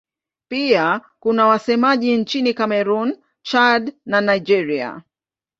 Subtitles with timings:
[0.49, 5.01] Pia kuna wasemaji nchini Kamerun, Chad na Nigeria.